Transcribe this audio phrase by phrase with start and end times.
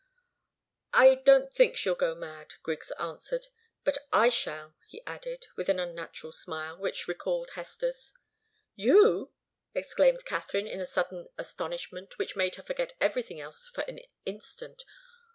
[0.93, 3.45] "I don't think she'll go mad," Griggs answered.
[3.83, 8.11] "But I shall," he added, with an unnatural smile, which recalled Hester's.
[8.75, 9.31] "You!"
[9.75, 14.85] exclaimed Katharine, in a sudden astonishment which made her forget everything else for an instant.